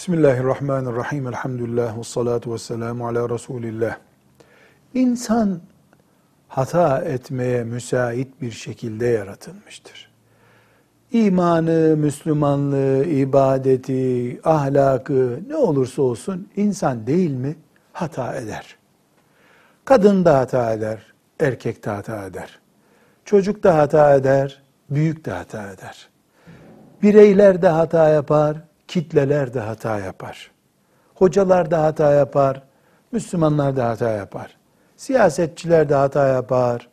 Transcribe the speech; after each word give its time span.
Bismillahirrahmanirrahim. 0.00 1.26
Elhamdülillah 1.26 1.98
ve 1.98 2.04
salatu 2.04 2.52
ve 2.52 2.58
selamu 2.58 3.08
ala 3.08 3.30
Resulillah. 3.30 3.96
İnsan 4.94 5.60
hata 6.48 6.98
etmeye 6.98 7.64
müsait 7.64 8.40
bir 8.42 8.50
şekilde 8.50 9.06
yaratılmıştır. 9.06 10.10
İmanı, 11.12 11.96
Müslümanlığı, 11.96 13.04
ibadeti, 13.04 14.40
ahlakı 14.44 15.40
ne 15.48 15.56
olursa 15.56 16.02
olsun 16.02 16.48
insan 16.56 17.06
değil 17.06 17.30
mi 17.30 17.56
hata 17.92 18.34
eder. 18.36 18.76
Kadın 19.84 20.24
da 20.24 20.38
hata 20.38 20.72
eder, 20.72 21.12
erkek 21.40 21.84
de 21.84 21.90
hata 21.90 22.26
eder. 22.26 22.58
Çocuk 23.24 23.62
da 23.62 23.78
hata 23.78 24.14
eder, 24.14 24.62
büyük 24.90 25.24
de 25.24 25.30
hata 25.30 25.72
eder. 25.72 26.08
Bireyler 27.02 27.62
de 27.62 27.68
hata 27.68 28.08
yapar, 28.08 28.69
kitleler 28.90 29.54
de 29.54 29.60
hata 29.60 29.98
yapar. 29.98 30.50
Hocalar 31.14 31.70
da 31.70 31.82
hata 31.82 32.12
yapar, 32.12 32.62
Müslümanlar 33.12 33.76
da 33.76 33.88
hata 33.88 34.10
yapar. 34.10 34.56
Siyasetçiler 34.96 35.88
de 35.88 35.94
hata 35.94 36.28
yapar, 36.28 36.88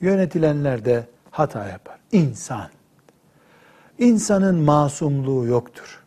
yönetilenler 0.00 0.84
de 0.84 1.06
hata 1.30 1.68
yapar. 1.68 1.98
İnsan. 2.12 2.68
İnsanın 3.98 4.54
masumluğu 4.54 5.46
yoktur. 5.46 6.02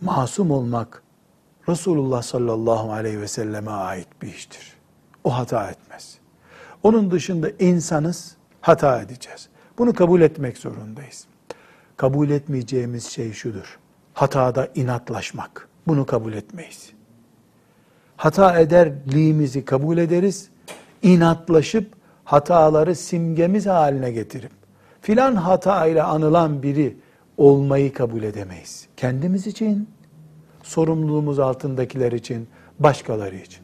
Masum 0.00 0.50
olmak 0.50 1.02
Resulullah 1.68 2.22
sallallahu 2.22 2.92
aleyhi 2.92 3.20
ve 3.20 3.28
selleme 3.28 3.70
ait 3.70 4.08
bir 4.22 4.28
iştir. 4.28 4.72
O 5.24 5.38
hata 5.38 5.70
etmez. 5.70 6.18
Onun 6.82 7.10
dışında 7.10 7.50
insanız, 7.58 8.36
hata 8.60 9.00
edeceğiz. 9.00 9.48
Bunu 9.78 9.94
kabul 9.94 10.20
etmek 10.20 10.58
zorundayız. 10.58 11.26
Kabul 11.96 12.30
etmeyeceğimiz 12.30 13.06
şey 13.06 13.32
şudur 13.32 13.78
hatada 14.16 14.68
inatlaşmak. 14.74 15.68
Bunu 15.86 16.06
kabul 16.06 16.32
etmeyiz. 16.32 16.92
Hata 18.16 18.60
ederliğimizi 18.60 19.64
kabul 19.64 19.98
ederiz. 19.98 20.48
İnatlaşıp 21.02 21.92
hataları 22.24 22.94
simgemiz 22.94 23.66
haline 23.66 24.12
getirip 24.12 24.50
filan 25.00 25.34
hata 25.34 25.86
ile 25.86 26.02
anılan 26.02 26.62
biri 26.62 26.96
olmayı 27.36 27.92
kabul 27.92 28.22
edemeyiz. 28.22 28.86
Kendimiz 28.96 29.46
için, 29.46 29.88
sorumluluğumuz 30.62 31.38
altındakiler 31.38 32.12
için, 32.12 32.48
başkaları 32.78 33.36
için. 33.36 33.62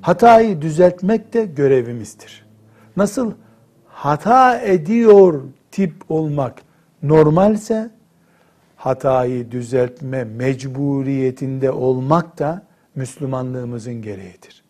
Hatayı 0.00 0.62
düzeltmek 0.62 1.32
de 1.32 1.44
görevimizdir. 1.44 2.46
Nasıl 2.96 3.32
hata 3.86 4.60
ediyor 4.60 5.42
tip 5.70 5.94
olmak 6.08 6.62
normalse 7.02 7.99
hatayı 8.80 9.50
düzeltme 9.50 10.24
mecburiyetinde 10.24 11.70
olmak 11.70 12.38
da 12.38 12.62
Müslümanlığımızın 12.94 14.02
gereğidir. 14.02 14.62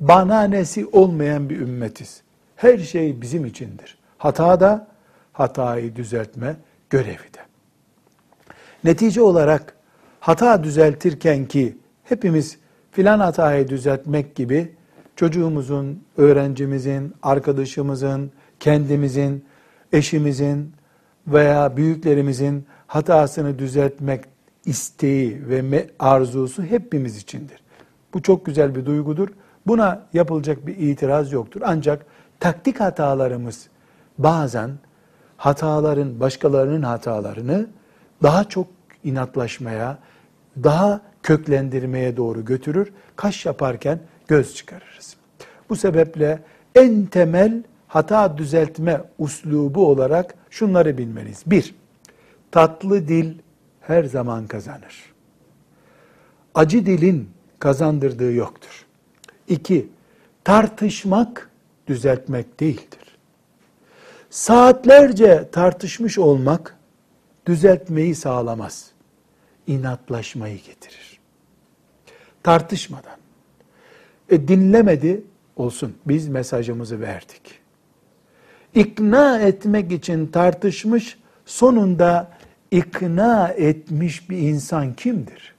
Bana 0.00 0.42
nesi 0.42 0.86
olmayan 0.86 1.50
bir 1.50 1.60
ümmetiz. 1.60 2.22
Her 2.56 2.78
şey 2.78 3.20
bizim 3.20 3.46
içindir. 3.46 3.98
Hata 4.18 4.60
da 4.60 4.86
hatayı 5.32 5.96
düzeltme 5.96 6.56
görevi 6.90 7.16
de. 7.16 7.40
Netice 8.84 9.22
olarak 9.22 9.74
hata 10.20 10.64
düzeltirken 10.64 11.46
ki 11.46 11.76
hepimiz 12.04 12.58
filan 12.90 13.20
hatayı 13.20 13.68
düzeltmek 13.68 14.34
gibi 14.34 14.72
çocuğumuzun, 15.16 16.04
öğrencimizin, 16.16 17.14
arkadaşımızın, 17.22 18.30
kendimizin, 18.60 19.44
eşimizin 19.92 20.72
veya 21.26 21.76
büyüklerimizin 21.76 22.66
hatasını 22.92 23.58
düzeltmek 23.58 24.24
isteği 24.64 25.48
ve 25.48 25.90
arzusu 25.98 26.62
hepimiz 26.62 27.16
içindir. 27.16 27.62
Bu 28.14 28.22
çok 28.22 28.46
güzel 28.46 28.74
bir 28.74 28.86
duygudur. 28.86 29.28
Buna 29.66 30.06
yapılacak 30.12 30.66
bir 30.66 30.76
itiraz 30.76 31.32
yoktur. 31.32 31.60
Ancak 31.64 32.06
taktik 32.40 32.80
hatalarımız 32.80 33.68
bazen 34.18 34.70
hataların, 35.36 36.20
başkalarının 36.20 36.82
hatalarını 36.82 37.66
daha 38.22 38.44
çok 38.44 38.66
inatlaşmaya, 39.04 39.98
daha 40.62 41.00
köklendirmeye 41.22 42.16
doğru 42.16 42.44
götürür. 42.44 42.92
Kaş 43.16 43.46
yaparken 43.46 43.98
göz 44.28 44.54
çıkarırız. 44.54 45.16
Bu 45.68 45.76
sebeple 45.76 46.42
en 46.74 47.06
temel 47.06 47.62
hata 47.88 48.38
düzeltme 48.38 49.00
uslubu 49.18 49.86
olarak 49.86 50.34
şunları 50.50 50.98
bilmeliyiz. 50.98 51.42
Bir, 51.46 51.74
tatlı 52.52 53.08
dil 53.08 53.34
her 53.80 54.04
zaman 54.04 54.46
kazanır. 54.46 55.12
Acı 56.54 56.86
dilin 56.86 57.30
kazandırdığı 57.58 58.32
yoktur. 58.32 58.86
İki, 59.48 59.88
tartışmak 60.44 61.50
düzeltmek 61.86 62.60
değildir. 62.60 63.18
Saatlerce 64.30 65.48
tartışmış 65.52 66.18
olmak 66.18 66.76
düzeltmeyi 67.46 68.14
sağlamaz. 68.14 68.90
İnatlaşmayı 69.66 70.56
getirir. 70.56 71.20
Tartışmadan. 72.42 73.16
E 74.30 74.48
dinlemedi 74.48 75.24
olsun. 75.56 75.94
Biz 76.06 76.28
mesajımızı 76.28 77.00
verdik. 77.00 77.60
İkna 78.74 79.40
etmek 79.40 79.92
için 79.92 80.26
tartışmış, 80.26 81.18
sonunda 81.46 82.30
ikna 82.72 83.48
etmiş 83.48 84.30
bir 84.30 84.38
insan 84.38 84.94
kimdir? 84.94 85.54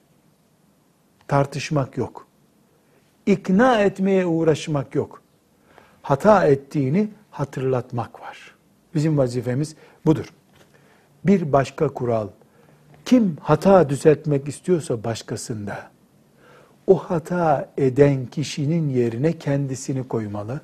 Tartışmak 1.27 1.97
yok. 1.97 2.27
İkna 3.25 3.81
etmeye 3.81 4.25
uğraşmak 4.25 4.95
yok. 4.95 5.21
Hata 6.01 6.45
ettiğini 6.47 7.09
hatırlatmak 7.31 8.21
var. 8.21 8.55
Bizim 8.95 9.17
vazifemiz 9.17 9.75
budur. 10.05 10.33
Bir 11.25 11.53
başka 11.53 11.87
kural, 11.87 12.27
kim 13.05 13.37
hata 13.41 13.89
düzeltmek 13.89 14.47
istiyorsa 14.47 15.03
başkasında, 15.03 15.91
o 16.87 16.97
hata 16.97 17.69
eden 17.77 18.25
kişinin 18.25 18.89
yerine 18.89 19.37
kendisini 19.37 20.07
koymalı 20.07 20.61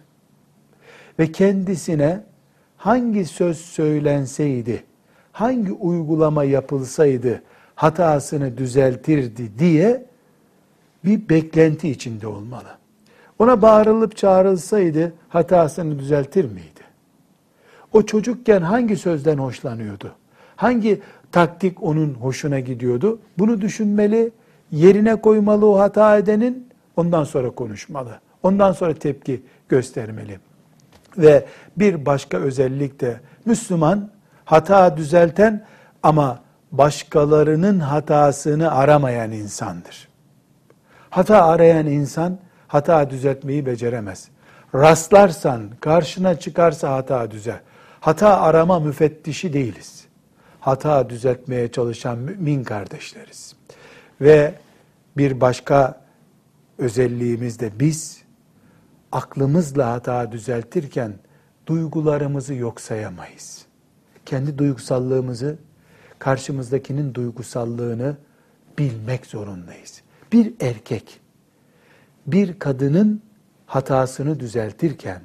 ve 1.20 1.32
kendisine 1.32 2.24
hangi 2.78 3.26
söz 3.26 3.58
söylenseydi, 3.58 4.84
hangi 5.32 5.72
uygulama 5.72 6.44
yapılsaydı 6.44 7.42
hatasını 7.76 8.58
düzeltirdi 8.58 9.60
diye 9.60 10.06
bir 11.06 11.30
beklenti 11.30 11.90
içinde 11.90 12.28
olmalı. 12.28 12.78
Ona 13.40 13.62
bağırılıp 13.62 14.18
çağrılsaydı 14.18 15.14
hatasını 15.30 16.00
düzeltir 16.00 16.46
miydi? 16.46 16.80
O 17.94 18.02
çocukken 18.02 18.62
hangi 18.62 18.98
sözden 18.98 19.38
hoşlanıyordu? 19.38 20.12
Hangi 20.56 21.02
taktik 21.32 21.84
onun 21.84 22.14
hoşuna 22.14 22.60
gidiyordu? 22.60 23.20
Bunu 23.38 23.62
düşünmeli, 23.62 24.32
yerine 24.72 25.16
koymalı 25.16 25.66
o 25.66 25.80
hata 25.80 26.18
edenin, 26.18 26.68
ondan 26.96 27.24
sonra 27.24 27.50
konuşmalı. 27.50 28.20
Ondan 28.44 28.72
sonra 28.72 28.94
tepki 28.94 29.42
göstermeli. 29.70 30.40
Ve 31.18 31.46
bir 31.78 32.06
başka 32.06 32.38
özellik 32.38 33.02
de 33.02 33.20
Müslüman 33.46 34.10
hata 34.50 34.98
düzelten 34.98 35.66
ama 36.04 36.40
başkalarının 36.72 37.80
hatasını 37.80 38.72
aramayan 38.72 39.32
insandır. 39.32 40.08
Hata 41.10 41.46
arayan 41.46 41.88
insan 41.88 42.38
hata 42.68 43.10
düzeltmeyi 43.10 43.66
beceremez. 43.66 44.30
Rastlarsan, 44.76 45.70
karşına 45.80 46.40
çıkarsa 46.40 46.94
hata 46.94 47.32
düzel. 47.32 47.60
Hata 48.00 48.42
arama 48.42 48.80
müfettişi 48.80 49.54
değiliz. 49.54 50.06
Hata 50.60 51.10
düzeltmeye 51.10 51.72
çalışan 51.72 52.18
mümin 52.18 52.64
kardeşleriz. 52.64 53.56
Ve 54.22 54.54
bir 55.18 55.42
başka 55.42 56.02
özelliğimiz 56.78 57.60
de 57.60 57.72
biz 57.80 58.22
aklımızla 59.12 59.92
hata 59.92 60.32
düzeltirken 60.32 61.14
duygularımızı 61.68 62.54
yok 62.54 62.82
sayamayız 62.82 63.69
kendi 64.30 64.58
duygusallığımızı, 64.58 65.58
karşımızdakinin 66.20 67.14
duygusallığını 67.14 68.18
bilmek 68.78 69.26
zorundayız. 69.26 70.02
Bir 70.32 70.54
erkek, 70.60 71.20
bir 72.28 72.60
kadının 72.60 73.22
hatasını 73.66 74.40
düzeltirken, 74.40 75.22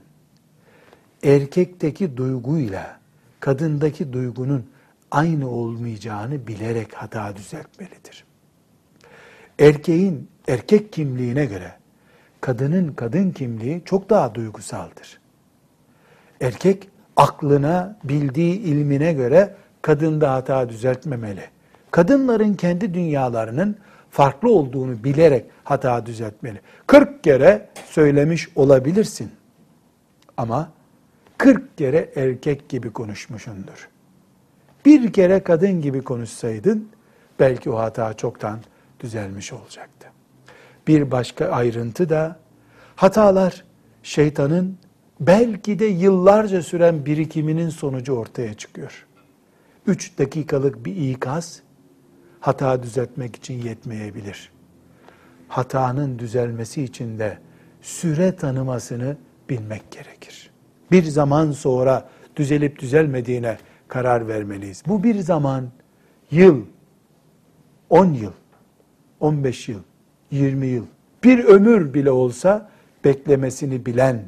erkekteki 1.22 2.16
duyguyla 2.16 3.00
kadındaki 3.40 4.12
duygunun 4.12 4.70
aynı 5.10 5.50
olmayacağını 5.50 6.46
bilerek 6.46 6.94
hata 6.94 7.36
düzeltmelidir. 7.36 8.24
Erkeğin 9.58 10.28
erkek 10.48 10.92
kimliğine 10.92 11.46
göre 11.46 11.72
kadının 12.40 12.92
kadın 12.92 13.30
kimliği 13.30 13.82
çok 13.84 14.10
daha 14.10 14.34
duygusaldır. 14.34 15.20
Erkek 16.40 16.93
aklına, 17.16 17.96
bildiği 18.04 18.60
ilmine 18.60 19.12
göre 19.12 19.54
kadında 19.82 20.32
hata 20.32 20.68
düzeltmemeli. 20.68 21.44
Kadınların 21.90 22.54
kendi 22.54 22.94
dünyalarının 22.94 23.76
farklı 24.10 24.52
olduğunu 24.52 25.04
bilerek 25.04 25.44
hata 25.64 26.06
düzeltmeli. 26.06 26.60
40 26.86 27.24
kere 27.24 27.68
söylemiş 27.86 28.48
olabilirsin. 28.56 29.30
Ama 30.36 30.70
40 31.38 31.78
kere 31.78 32.10
erkek 32.16 32.68
gibi 32.68 32.92
konuşmuşundur. 32.92 33.88
Bir 34.84 35.12
kere 35.12 35.40
kadın 35.42 35.80
gibi 35.80 36.02
konuşsaydın 36.02 36.88
belki 37.40 37.70
o 37.70 37.78
hata 37.78 38.14
çoktan 38.14 38.58
düzelmiş 39.00 39.52
olacaktı. 39.52 40.08
Bir 40.88 41.10
başka 41.10 41.46
ayrıntı 41.46 42.08
da 42.08 42.36
hatalar 42.96 43.64
şeytanın 44.02 44.78
belki 45.20 45.78
de 45.78 45.84
yıllarca 45.84 46.62
süren 46.62 47.06
birikiminin 47.06 47.68
sonucu 47.68 48.12
ortaya 48.12 48.54
çıkıyor. 48.54 49.06
Üç 49.86 50.18
dakikalık 50.18 50.86
bir 50.86 50.96
ikaz 50.96 51.62
hata 52.40 52.82
düzeltmek 52.82 53.36
için 53.36 53.62
yetmeyebilir. 53.62 54.52
Hatanın 55.48 56.18
düzelmesi 56.18 56.82
için 56.82 57.18
de 57.18 57.38
süre 57.82 58.36
tanımasını 58.36 59.16
bilmek 59.48 59.90
gerekir. 59.90 60.50
Bir 60.90 61.02
zaman 61.02 61.52
sonra 61.52 62.08
düzelip 62.36 62.78
düzelmediğine 62.78 63.58
karar 63.88 64.28
vermeliyiz. 64.28 64.82
Bu 64.86 65.04
bir 65.04 65.18
zaman, 65.18 65.68
yıl, 66.30 66.62
10 67.90 68.06
yıl, 68.06 68.32
15 69.20 69.68
yıl, 69.68 69.80
20 70.30 70.66
yıl, 70.66 70.84
bir 71.24 71.44
ömür 71.44 71.94
bile 71.94 72.10
olsa 72.10 72.70
beklemesini 73.04 73.86
bilen, 73.86 74.22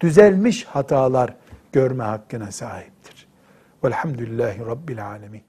düzelmiş 0.00 0.64
hatalar 0.64 1.34
görme 1.72 2.04
hakkına 2.04 2.52
sahiptir. 2.52 3.28
Velhamdülillahi 3.84 4.60
Rabbil 4.60 5.06
Alemin. 5.06 5.42